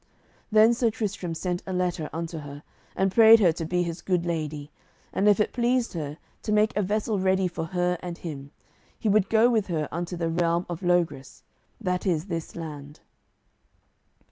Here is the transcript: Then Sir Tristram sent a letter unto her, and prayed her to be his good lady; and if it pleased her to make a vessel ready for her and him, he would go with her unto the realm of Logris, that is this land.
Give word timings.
Then 0.51 0.73
Sir 0.73 0.89
Tristram 0.89 1.35
sent 1.35 1.61
a 1.67 1.73
letter 1.73 2.09
unto 2.11 2.39
her, 2.39 2.63
and 2.95 3.11
prayed 3.11 3.39
her 3.39 3.51
to 3.51 3.65
be 3.65 3.83
his 3.83 4.01
good 4.01 4.25
lady; 4.25 4.71
and 5.13 5.29
if 5.29 5.39
it 5.39 5.53
pleased 5.53 5.93
her 5.93 6.17
to 6.41 6.51
make 6.51 6.75
a 6.75 6.81
vessel 6.81 7.19
ready 7.19 7.47
for 7.47 7.65
her 7.65 7.99
and 8.01 8.17
him, 8.17 8.49
he 8.97 9.07
would 9.09 9.29
go 9.29 9.47
with 9.47 9.67
her 9.67 9.87
unto 9.91 10.17
the 10.17 10.31
realm 10.31 10.65
of 10.67 10.81
Logris, 10.81 11.43
that 11.79 12.07
is 12.07 12.25
this 12.25 12.55
land. 12.55 13.01